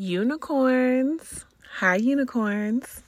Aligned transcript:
Unicorns. 0.00 1.44
Hi, 1.78 1.96
unicorns. 1.96 3.02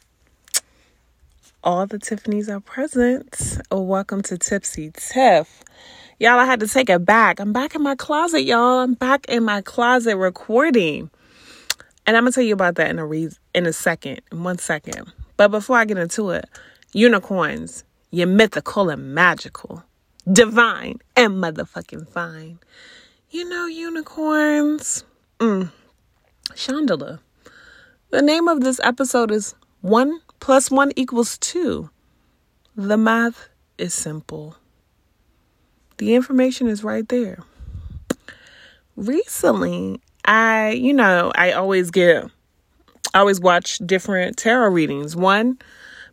All 1.62 1.86
the 1.86 2.00
Tiffany's 2.00 2.48
are 2.48 2.58
present. 2.58 3.60
Oh, 3.70 3.82
welcome 3.82 4.22
to 4.22 4.36
Tipsy 4.36 4.90
Tiff. 4.92 5.62
Y'all, 6.18 6.40
I 6.40 6.46
had 6.46 6.58
to 6.58 6.66
take 6.66 6.90
it 6.90 7.04
back. 7.04 7.38
I'm 7.38 7.52
back 7.52 7.76
in 7.76 7.82
my 7.82 7.94
closet, 7.94 8.42
y'all. 8.42 8.80
I'm 8.80 8.94
back 8.94 9.24
in 9.28 9.44
my 9.44 9.62
closet 9.62 10.16
recording. 10.16 11.10
And 12.08 12.16
I'm 12.16 12.24
gonna 12.24 12.32
tell 12.32 12.42
you 12.42 12.54
about 12.54 12.74
that 12.74 12.90
in 12.90 12.98
a 12.98 13.06
re- 13.06 13.30
in 13.54 13.66
a 13.66 13.72
second, 13.72 14.20
in 14.32 14.42
one 14.42 14.58
second. 14.58 15.12
But 15.36 15.52
before 15.52 15.76
I 15.76 15.84
get 15.84 15.96
into 15.96 16.30
it, 16.30 16.46
unicorns, 16.92 17.84
you're 18.10 18.26
mythical 18.26 18.90
and 18.90 19.14
magical, 19.14 19.84
divine 20.32 20.98
and 21.16 21.34
motherfucking 21.34 22.08
fine. 22.08 22.58
You 23.30 23.48
know, 23.48 23.66
unicorns. 23.66 25.04
Mm. 25.38 25.70
Chandela. 26.54 27.20
The 28.10 28.22
name 28.22 28.48
of 28.48 28.60
this 28.60 28.80
episode 28.82 29.30
is 29.30 29.54
1 29.82 30.20
plus 30.40 30.70
1 30.70 30.92
equals 30.96 31.38
2. 31.38 31.88
The 32.76 32.96
math 32.96 33.48
is 33.78 33.94
simple. 33.94 34.56
The 35.98 36.14
information 36.14 36.66
is 36.66 36.82
right 36.82 37.08
there. 37.08 37.38
Recently, 38.96 40.00
I, 40.24 40.70
you 40.70 40.92
know, 40.92 41.32
I 41.34 41.52
always 41.52 41.90
get, 41.90 42.24
I 43.14 43.20
always 43.20 43.40
watch 43.40 43.78
different 43.78 44.36
tarot 44.36 44.70
readings. 44.70 45.14
One, 45.14 45.58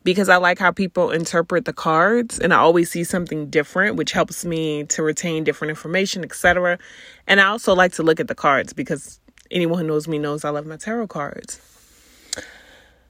because 0.04 0.30
I 0.30 0.38
like 0.38 0.60
how 0.60 0.72
people 0.72 1.12
interpret 1.12 1.66
the 1.66 1.74
cards 1.74 2.40
and 2.40 2.54
I 2.54 2.58
always 2.58 2.90
see 2.90 3.04
something 3.04 3.50
different, 3.50 3.98
which 3.98 4.14
helps 4.14 4.46
me 4.46 4.86
to 4.86 5.04
retain 5.04 5.44
different 5.44 5.70
information, 5.70 6.24
etc. 6.24 6.80
And 7.28 7.42
I 7.42 7.48
also 7.48 7.76
like 7.76 7.92
to 7.94 8.04
look 8.04 8.20
at 8.20 8.28
the 8.28 8.36
cards 8.36 8.72
because 8.72 9.20
anyone 9.52 9.80
who 9.80 9.88
knows 9.88 10.08
me 10.08 10.18
knows 10.18 10.46
I 10.46 10.50
love 10.50 10.66
my 10.66 10.78
tarot 10.78 11.08
cards. 11.08 11.62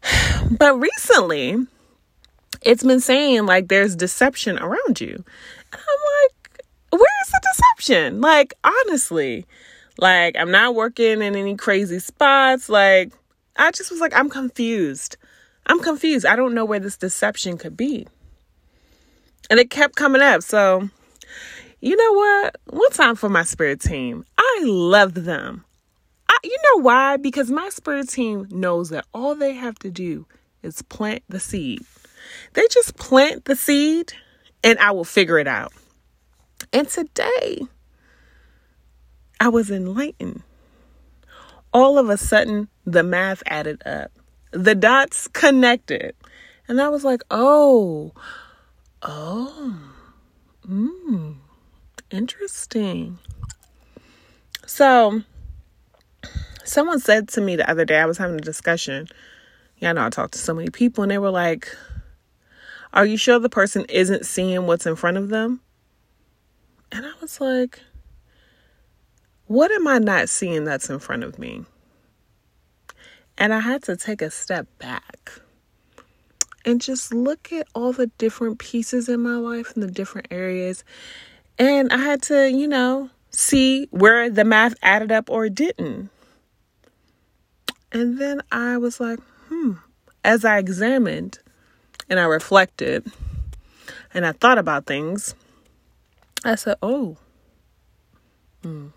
But 0.50 0.80
recently, 0.80 1.58
it's 2.62 2.84
been 2.84 3.02
saying 3.02 3.46
like 3.46 3.68
there's 3.68 3.96
deception 3.96 4.58
around 4.60 5.02
you. 5.02 5.24
And 5.74 5.82
I'm 5.82 6.24
like, 6.24 6.64
where's 6.92 7.30
the 7.32 7.42
deception? 7.54 8.22
Like, 8.22 8.54
honestly, 8.64 9.46
like 9.98 10.38
I'm 10.38 10.52
not 10.52 10.76
working 10.76 11.22
in 11.22 11.36
any 11.36 11.56
crazy 11.56 12.00
spots. 12.00 12.70
Like, 12.70 13.12
I 13.58 13.72
just 13.72 13.92
was 13.92 14.00
like, 14.00 14.16
I'm 14.16 14.30
confused. 14.30 15.18
I'm 15.66 15.82
confused. 15.82 16.26
I 16.26 16.36
don't 16.36 16.54
know 16.54 16.66
where 16.66 16.80
this 16.80 16.98
deception 16.98 17.58
could 17.58 17.76
be. 17.76 18.08
And 19.50 19.60
it 19.60 19.70
kept 19.70 19.96
coming 19.96 20.22
up. 20.22 20.44
So, 20.44 20.90
you 21.82 21.96
know 21.96 22.14
what? 22.14 22.58
One 22.68 22.92
time 22.92 23.16
for 23.16 23.30
my 23.30 23.44
spirit 23.44 23.82
team. 23.82 24.26
I 24.38 24.62
love 24.64 25.14
them. 25.14 25.66
Know 26.76 26.82
why? 26.82 27.18
Because 27.18 27.50
my 27.50 27.70
spirit 27.70 28.10
team 28.10 28.48
knows 28.52 28.90
that 28.90 29.06
all 29.14 29.36
they 29.36 29.54
have 29.54 29.78
to 29.80 29.90
do 29.90 30.26
is 30.64 30.82
plant 30.84 31.24
the 31.30 31.40
seed. 31.40 31.82
They 32.54 32.68
just 32.70 32.98
plant 32.98 33.46
the 33.46 33.56
seed 33.56 34.14
and 34.64 34.78
I 34.80 34.92
will 34.92 35.06
figure 35.06 35.40
it 35.40 35.48
out. 35.48 35.72
And 36.74 36.88
today, 36.88 37.62
I 39.40 39.50
was 39.50 39.70
enlightened. 39.70 40.44
All 41.74 41.98
of 41.98 42.10
a 42.10 42.18
sudden, 42.18 42.70
the 42.86 43.04
math 43.04 43.44
added 43.46 43.86
up, 43.86 44.12
the 44.52 44.76
dots 44.76 45.28
connected. 45.28 46.16
And 46.68 46.82
I 46.82 46.90
was 46.90 47.06
like, 47.06 47.22
oh, 47.30 48.14
oh, 49.04 49.80
hmm, 50.66 51.34
interesting. 52.10 53.20
So, 54.66 55.22
someone 56.68 57.00
said 57.00 57.30
to 57.30 57.42
me 57.42 57.56
the 57.56 57.70
other 57.70 57.86
day, 57.86 58.00
I 58.00 58.06
was 58.06 58.18
having 58.18 58.38
a 58.38 58.42
discussion. 58.42 59.08
Yeah, 59.78 59.92
I 59.92 59.94
know 59.94 60.06
I 60.06 60.10
talked 60.10 60.34
to 60.34 60.40
so 60.40 60.54
many 60.54 60.70
people, 60.70 61.04
and 61.04 61.12
they 61.12 61.18
were 61.18 61.32
like, 61.32 61.76
Are 62.94 63.06
you 63.06 63.18
sure 63.18 63.40
the 63.40 63.50
person 63.50 63.86
isn't 63.90 64.26
seeing 64.26 64.66
what's 64.66 64.86
in 64.86 64.96
front 64.96 65.18
of 65.18 65.30
them? 65.30 65.62
And 66.92 67.06
I 67.06 67.12
was 67.22 67.40
like, 67.40 67.82
What 69.48 69.72
am 69.72 69.88
I 69.88 70.00
not 70.00 70.30
seeing 70.30 70.64
that's 70.64 70.90
in 70.90 71.00
front 71.00 71.24
of 71.24 71.40
me? 71.40 71.66
And 73.38 73.54
I 73.54 73.60
had 73.60 73.84
to 73.84 73.96
take 73.96 74.22
a 74.22 74.32
step 74.32 74.68
back 74.80 75.32
and 76.66 76.82
just 76.82 77.14
look 77.14 77.54
at 77.54 77.68
all 77.76 77.94
the 77.94 78.08
different 78.18 78.60
pieces 78.60 79.08
in 79.08 79.22
my 79.22 79.36
life 79.36 79.74
and 79.74 79.84
the 79.84 79.92
different 79.92 80.28
areas. 80.32 80.84
And 81.60 81.94
I 81.94 81.98
had 81.98 82.22
to, 82.24 82.50
you 82.50 82.68
know, 82.68 83.12
see 83.30 83.88
where 83.92 84.30
the 84.30 84.44
math 84.44 84.74
added 84.82 85.12
up 85.12 85.30
or 85.30 85.50
didn't. 85.50 86.10
And 87.98 88.20
then 88.20 88.44
I 88.52 88.78
was 88.78 89.00
like, 89.00 89.18
hmm. 89.50 89.72
As 90.24 90.46
I 90.46 90.60
examined 90.60 91.40
and 92.08 92.20
I 92.20 92.26
reflected 92.26 93.12
and 94.14 94.24
I 94.24 94.34
thought 94.34 94.60
about 94.60 94.86
things, 94.86 95.34
I 96.46 96.54
said, 96.54 96.78
oh, 96.84 97.18
hmm, 98.62 98.90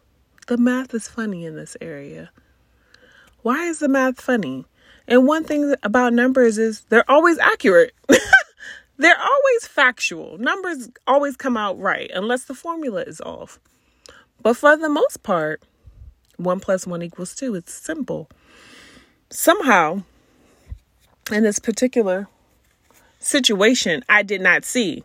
the 0.48 0.58
math 0.58 0.92
is 0.92 1.08
funny 1.08 1.46
in 1.46 1.56
this 1.56 1.78
area. 1.80 2.30
Why 3.40 3.68
is 3.68 3.78
the 3.78 3.88
math 3.88 4.20
funny? 4.20 4.66
And 5.08 5.26
one 5.26 5.44
thing 5.44 5.74
about 5.82 6.12
numbers 6.12 6.58
is 6.58 6.82
they're 6.90 7.10
always 7.10 7.38
accurate. 7.38 7.94
they're 8.98 9.18
always 9.18 9.66
factual. 9.66 10.36
Numbers 10.36 10.90
always 11.06 11.38
come 11.38 11.56
out 11.56 11.78
right 11.78 12.10
unless 12.14 12.44
the 12.44 12.54
formula 12.54 13.00
is 13.06 13.22
off. 13.22 13.58
But 14.42 14.58
for 14.58 14.76
the 14.76 14.90
most 14.90 15.22
part, 15.22 15.62
1 16.36 16.60
plus 16.60 16.86
1 16.86 17.02
equals 17.02 17.34
2. 17.34 17.54
It's 17.54 17.72
simple 17.72 18.28
somehow 19.30 20.02
in 21.32 21.42
this 21.42 21.58
particular 21.58 22.28
situation 23.18 24.02
I 24.08 24.22
did 24.22 24.40
not 24.40 24.64
see. 24.64 25.04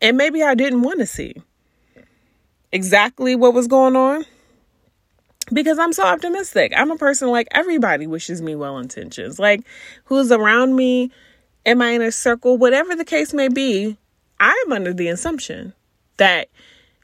And 0.00 0.16
maybe 0.16 0.42
I 0.42 0.54
didn't 0.54 0.82
want 0.82 1.00
to 1.00 1.06
see 1.06 1.34
exactly 2.70 3.34
what 3.34 3.54
was 3.54 3.66
going 3.66 3.96
on 3.96 4.24
because 5.52 5.78
I'm 5.78 5.92
so 5.92 6.04
optimistic. 6.04 6.72
I'm 6.76 6.90
a 6.90 6.96
person 6.96 7.28
like 7.30 7.48
everybody 7.50 8.06
wishes 8.06 8.42
me 8.42 8.54
well 8.54 8.78
intentions. 8.78 9.38
Like 9.38 9.62
who's 10.04 10.30
around 10.30 10.76
me 10.76 11.10
in 11.64 11.78
my 11.78 11.94
inner 11.94 12.10
circle, 12.10 12.56
whatever 12.56 12.94
the 12.94 13.04
case 13.04 13.32
may 13.32 13.48
be, 13.48 13.96
I 14.40 14.62
am 14.66 14.72
under 14.72 14.92
the 14.92 15.08
assumption 15.08 15.72
that 16.16 16.48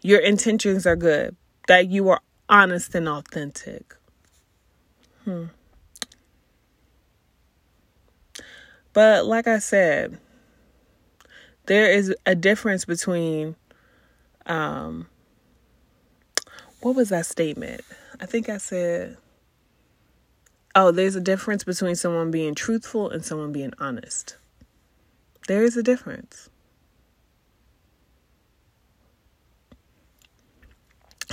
your 0.03 0.21
intentions 0.21 0.87
are 0.87 0.97
good, 0.97 1.37
that 1.67 1.89
you 1.89 2.09
are 2.11 2.21
honest 2.49 2.95
and 2.95 3.09
authentic. 3.09 3.95
Hmm. 5.25 5.47
But 8.95 9.27
like 9.27 9.47
I 9.47 9.59
said, 9.59 10.19
there 11.67 11.91
is 11.91 12.15
a 12.25 12.35
difference 12.35 12.87
between 12.87 13.57
um 14.47 15.09
what 16.81 16.95
was 16.95 17.09
that 17.11 17.27
statement? 17.27 17.83
I 18.21 18.27
think 18.27 18.49
I 18.49 18.57
said 18.57 19.19
Oh, 20.77 20.91
there's 20.91 21.15
a 21.15 21.21
difference 21.21 21.63
between 21.63 21.95
someone 21.95 22.31
being 22.33 22.55
truthful 22.55 23.09
and 23.11 23.25
someone 23.25 23.53
being 23.53 23.73
honest. 23.79 24.37
There 25.47 25.63
is 25.63 25.77
a 25.77 25.83
difference. 25.85 26.49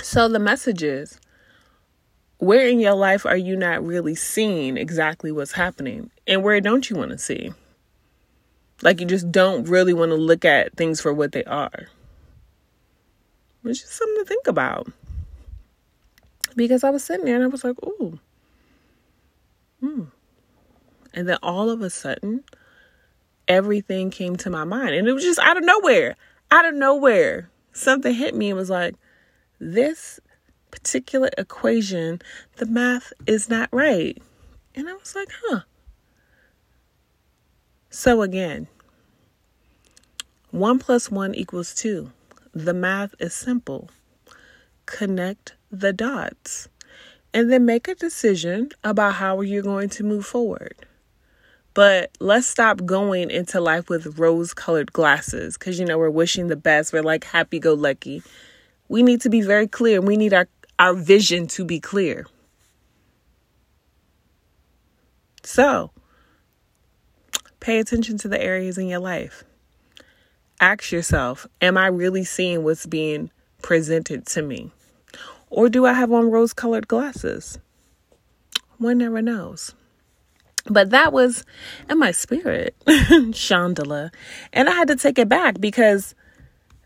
So 0.00 0.28
the 0.28 0.38
message 0.38 0.82
is 0.82 1.18
where 2.42 2.66
in 2.66 2.80
your 2.80 2.94
life 2.94 3.24
are 3.24 3.36
you 3.36 3.54
not 3.54 3.86
really 3.86 4.16
seeing 4.16 4.76
exactly 4.76 5.30
what's 5.30 5.52
happening? 5.52 6.10
And 6.26 6.42
where 6.42 6.60
don't 6.60 6.90
you 6.90 6.96
want 6.96 7.12
to 7.12 7.18
see? 7.18 7.52
Like 8.82 8.98
you 8.98 9.06
just 9.06 9.30
don't 9.30 9.68
really 9.68 9.94
want 9.94 10.10
to 10.10 10.16
look 10.16 10.44
at 10.44 10.76
things 10.76 11.00
for 11.00 11.12
what 11.14 11.30
they 11.30 11.44
are. 11.44 11.86
It's 13.64 13.80
just 13.80 13.92
something 13.92 14.24
to 14.24 14.24
think 14.24 14.48
about. 14.48 14.88
Because 16.56 16.82
I 16.82 16.90
was 16.90 17.04
sitting 17.04 17.26
there 17.26 17.36
and 17.36 17.44
I 17.44 17.46
was 17.46 17.62
like, 17.62 17.76
ooh. 17.84 18.18
Hmm. 19.78 20.02
And 21.14 21.28
then 21.28 21.38
all 21.44 21.70
of 21.70 21.80
a 21.80 21.90
sudden, 21.90 22.42
everything 23.46 24.10
came 24.10 24.34
to 24.38 24.50
my 24.50 24.64
mind. 24.64 24.96
And 24.96 25.06
it 25.06 25.12
was 25.12 25.22
just 25.22 25.38
out 25.38 25.58
of 25.58 25.62
nowhere. 25.62 26.16
Out 26.50 26.64
of 26.64 26.74
nowhere. 26.74 27.50
Something 27.72 28.12
hit 28.12 28.34
me 28.34 28.48
and 28.48 28.58
was 28.58 28.68
like, 28.68 28.96
this 29.60 30.18
particular 30.72 31.30
equation, 31.38 32.20
the 32.56 32.66
math 32.66 33.12
is 33.26 33.48
not 33.48 33.68
right. 33.70 34.20
And 34.74 34.88
I 34.88 34.94
was 34.94 35.14
like, 35.14 35.28
huh. 35.44 35.60
So 37.90 38.22
again, 38.22 38.66
1 40.50 40.78
plus 40.80 41.10
1 41.10 41.36
equals 41.36 41.74
2. 41.74 42.10
The 42.52 42.74
math 42.74 43.14
is 43.20 43.32
simple. 43.32 43.88
Connect 44.86 45.54
the 45.70 45.92
dots 45.92 46.68
and 47.34 47.50
then 47.50 47.64
make 47.64 47.88
a 47.88 47.94
decision 47.94 48.70
about 48.84 49.14
how 49.14 49.40
you're 49.40 49.62
going 49.62 49.88
to 49.90 50.04
move 50.04 50.26
forward. 50.26 50.74
But 51.74 52.10
let's 52.20 52.46
stop 52.46 52.84
going 52.84 53.30
into 53.30 53.60
life 53.60 53.88
with 53.88 54.18
rose 54.18 54.52
colored 54.52 54.92
glasses 54.92 55.56
because, 55.56 55.78
you 55.78 55.86
know, 55.86 55.96
we're 55.96 56.10
wishing 56.10 56.48
the 56.48 56.56
best. 56.56 56.92
We're 56.92 57.02
like 57.02 57.24
happy 57.24 57.58
go 57.58 57.72
lucky. 57.72 58.22
We 58.88 59.02
need 59.02 59.22
to 59.22 59.30
be 59.30 59.40
very 59.40 59.66
clear. 59.66 60.02
We 60.02 60.18
need 60.18 60.34
our, 60.34 60.48
our 60.82 60.94
vision 60.94 61.46
to 61.46 61.64
be 61.64 61.78
clear. 61.78 62.26
So, 65.44 65.92
pay 67.60 67.78
attention 67.78 68.18
to 68.18 68.28
the 68.28 68.42
areas 68.42 68.78
in 68.78 68.88
your 68.88 68.98
life. 68.98 69.44
Ask 70.60 70.90
yourself, 70.90 71.46
am 71.60 71.78
I 71.78 71.86
really 71.86 72.24
seeing 72.24 72.64
what's 72.64 72.86
being 72.86 73.30
presented 73.62 74.26
to 74.26 74.42
me? 74.42 74.72
Or 75.50 75.68
do 75.68 75.86
I 75.86 75.92
have 75.92 76.10
on 76.10 76.32
rose 76.32 76.52
colored 76.52 76.88
glasses? 76.88 77.60
One 78.78 78.98
never 78.98 79.22
knows. 79.22 79.76
But 80.66 80.90
that 80.90 81.12
was 81.12 81.44
in 81.88 82.00
my 82.00 82.10
spirit, 82.10 82.74
Chandela. 82.86 84.12
And 84.52 84.68
I 84.68 84.72
had 84.72 84.88
to 84.88 84.96
take 84.96 85.20
it 85.20 85.28
back 85.28 85.60
because 85.60 86.16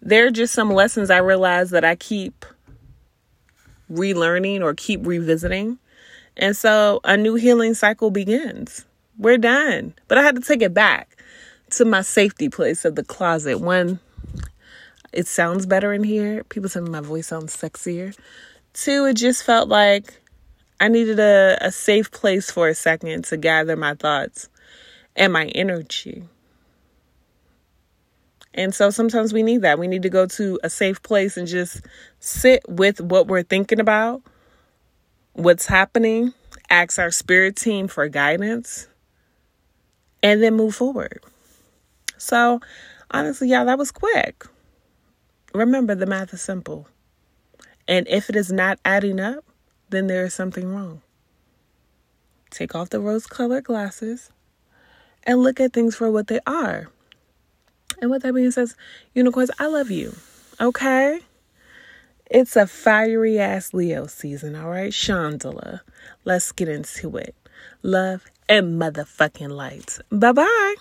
there 0.03 0.27
are 0.27 0.31
just 0.31 0.53
some 0.53 0.71
lessons 0.71 1.09
I 1.09 1.19
realized 1.19 1.71
that 1.71 1.85
I 1.85 1.97
keep 1.97 2.45
relearning 3.91 4.63
or 4.63 4.75
keep 4.75 5.07
revisiting. 5.07 5.79
And 6.37 6.57
so 6.57 7.01
a 7.05 7.17
new 7.17 7.35
healing 7.35 7.75
cycle 7.75 8.11
begins. 8.11 8.85
We're 9.19 9.39
done. 9.39 9.95
But 10.09 10.19
I 10.19 10.23
had 10.23 10.37
to 10.37 10.43
take 10.43 10.63
it 10.63 10.75
back 10.75 11.17
to 11.71 11.85
my 11.85 12.03
safety 12.03 12.49
place 12.49 12.85
of 12.85 12.95
the 12.95 13.05
closet. 13.05 13.61
One, 13.61 13.99
it 15.13 15.27
sounds 15.27 15.67
better 15.67 15.93
in 15.93 16.05
here. 16.05 16.45
People 16.45 16.69
say 16.69 16.81
my 16.81 17.01
voice 17.01 17.29
sounds 17.29 17.57
sexier. 17.57 18.17
Two, 18.75 19.07
it 19.07 19.15
just 19.15 19.45
felt 19.45 19.69
like 19.69 20.21
I 20.79 20.89
needed 20.89 21.19
a, 21.19 21.57
a 21.61 21.73
safe 21.73 22.11
place 22.11 22.51
for 22.51 22.69
a 22.69 22.75
second 22.75 23.25
to 23.27 23.39
gather 23.39 23.77
my 23.77 23.95
thoughts 23.95 24.51
and 25.15 25.33
my 25.33 25.47
energy. 25.47 26.25
And 28.57 28.75
so 28.75 28.89
sometimes 28.89 29.35
we 29.35 29.43
need 29.43 29.63
that. 29.63 29.79
We 29.79 29.87
need 29.87 30.03
to 30.03 30.09
go 30.09 30.27
to 30.27 30.59
a 30.65 30.71
safe 30.71 31.03
place 31.03 31.37
and 31.37 31.47
just 31.47 31.83
sit 32.21 32.63
with 32.67 33.01
what 33.03 33.27
we're 33.29 33.43
thinking 33.43 33.81
about, 33.81 34.23
what's 35.35 35.67
happening, 35.67 36.33
ask 36.71 36.99
our 36.99 37.11
spirit 37.11 37.55
team 37.57 37.87
for 37.87 38.09
guidance, 38.09 38.89
and 40.23 40.43
then 40.43 40.55
move 40.55 40.75
forward. 40.75 41.23
So, 42.17 42.61
honestly, 43.11 43.51
y'all, 43.51 43.67
that 43.67 43.79
was 43.79 43.91
quick. 43.91 44.47
Remember, 45.53 45.95
the 45.95 46.07
math 46.07 46.33
is 46.33 46.41
simple. 46.41 46.89
And 47.87 48.09
if 48.09 48.31
it 48.31 48.37
is 48.37 48.51
not 48.51 48.81
adding 48.87 49.21
up, 49.21 49.45
then 49.91 50.07
there 50.07 50.25
is 50.25 50.35
something 50.35 50.75
wrong. 50.75 51.03
Take 52.51 52.75
off 52.75 52.89
the 52.89 53.01
rose 53.01 53.27
colored 53.27 53.65
glasses 53.65 54.31
and 55.25 55.43
look 55.43 55.61
at 55.61 55.75
things 55.75 55.95
for 55.95 56.11
what 56.11 56.29
they 56.29 56.41
are. 56.47 56.89
And 58.01 58.11
with 58.11 58.23
that 58.23 58.35
being 58.35 58.51
said, 58.51 58.69
unicorns, 59.15 59.51
I 59.59 59.67
love 59.67 59.91
you. 59.91 60.15
Okay? 60.61 61.21
It's 62.31 62.57
a 62.57 62.67
fiery 62.67 63.39
ass 63.39 63.73
Leo 63.73 64.07
season, 64.07 64.57
all 64.57 64.69
right? 64.69 64.93
Chandela. 64.93 65.81
Let's 66.25 66.53
get 66.53 66.69
into 66.69 67.17
it. 67.17 67.35
Love 67.83 68.25
and 68.49 68.81
motherfucking 68.81 69.51
lights. 69.51 70.01
Bye 70.11 70.33
bye. 70.33 70.75